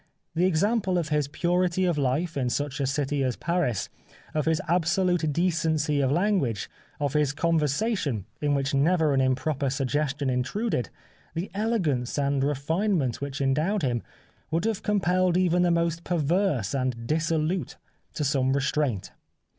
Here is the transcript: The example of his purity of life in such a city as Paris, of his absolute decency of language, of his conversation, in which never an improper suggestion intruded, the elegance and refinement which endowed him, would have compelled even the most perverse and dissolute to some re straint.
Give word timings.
The 0.33 0.47
example 0.47 0.97
of 0.97 1.09
his 1.09 1.27
purity 1.27 1.85
of 1.85 1.95
life 1.95 2.35
in 2.35 2.49
such 2.49 2.79
a 2.79 2.87
city 2.87 3.23
as 3.23 3.35
Paris, 3.35 3.87
of 4.33 4.45
his 4.47 4.59
absolute 4.67 5.31
decency 5.31 6.01
of 6.01 6.11
language, 6.11 6.67
of 6.99 7.13
his 7.13 7.33
conversation, 7.33 8.25
in 8.41 8.55
which 8.55 8.73
never 8.73 9.13
an 9.13 9.21
improper 9.21 9.69
suggestion 9.69 10.27
intruded, 10.27 10.89
the 11.35 11.51
elegance 11.53 12.17
and 12.17 12.43
refinement 12.43 13.21
which 13.21 13.41
endowed 13.41 13.83
him, 13.83 14.01
would 14.49 14.65
have 14.65 14.81
compelled 14.81 15.37
even 15.37 15.61
the 15.61 15.69
most 15.69 16.03
perverse 16.03 16.73
and 16.73 17.05
dissolute 17.05 17.77
to 18.15 18.23
some 18.23 18.53
re 18.53 18.59
straint. 18.61 19.11